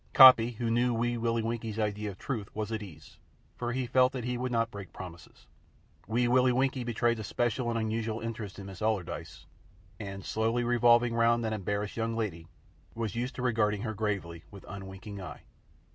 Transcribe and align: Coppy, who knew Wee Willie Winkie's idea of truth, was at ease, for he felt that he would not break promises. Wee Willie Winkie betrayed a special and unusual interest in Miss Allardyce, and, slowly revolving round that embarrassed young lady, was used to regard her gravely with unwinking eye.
Coppy, 0.13 0.53
who 0.53 0.71
knew 0.71 0.95
Wee 0.95 1.15
Willie 1.15 1.43
Winkie's 1.43 1.77
idea 1.77 2.09
of 2.09 2.17
truth, 2.17 2.49
was 2.55 2.71
at 2.71 2.81
ease, 2.81 3.19
for 3.55 3.71
he 3.71 3.85
felt 3.85 4.13
that 4.13 4.23
he 4.23 4.35
would 4.35 4.51
not 4.51 4.71
break 4.71 4.91
promises. 4.91 5.45
Wee 6.07 6.27
Willie 6.27 6.51
Winkie 6.51 6.83
betrayed 6.83 7.19
a 7.19 7.23
special 7.23 7.69
and 7.69 7.77
unusual 7.77 8.19
interest 8.19 8.57
in 8.57 8.65
Miss 8.65 8.81
Allardyce, 8.81 9.45
and, 9.99 10.25
slowly 10.25 10.63
revolving 10.63 11.13
round 11.13 11.43
that 11.45 11.53
embarrassed 11.53 11.97
young 11.97 12.15
lady, 12.15 12.47
was 12.95 13.13
used 13.15 13.35
to 13.35 13.43
regard 13.43 13.77
her 13.81 13.93
gravely 13.93 14.43
with 14.49 14.65
unwinking 14.67 15.21
eye. 15.21 15.43